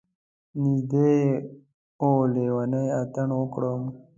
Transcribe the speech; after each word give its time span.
نږدې 0.61 1.17
و 2.03 2.05
لیونی 2.33 2.85
اتڼ 2.99 3.27
وکړم. 3.39 3.81